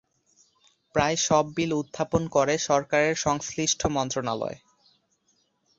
[0.95, 4.57] প্রায় সব বিল উত্থাপন করে সরকারের সংশ্লিষ্ট মন্ত্রণালয়।